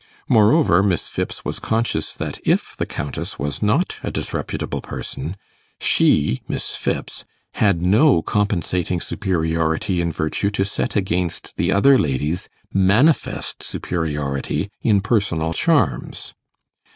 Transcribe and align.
Moreover, 0.27 0.81
Miss 0.81 1.07
Phipps 1.09 1.45
was 1.45 1.59
conscious 1.59 2.15
that 2.15 2.39
if 2.43 2.75
the 2.75 2.87
Countess 2.87 3.37
was 3.37 3.61
not 3.61 3.97
a 4.01 4.09
disreputable 4.09 4.81
person, 4.81 5.35
she, 5.79 6.41
Miss 6.47 6.73
Phipps, 6.75 7.23
had 7.53 7.83
no 7.83 8.23
compensating 8.23 8.99
superiority 8.99 10.01
in 10.01 10.11
virtue 10.11 10.49
to 10.49 10.65
set 10.65 10.95
against 10.95 11.55
the 11.55 11.71
other 11.71 11.99
lady's 11.99 12.49
manifest 12.73 13.61
superiority 13.61 14.71
in 14.81 15.01
personal 15.01 15.53
charms. 15.53 16.33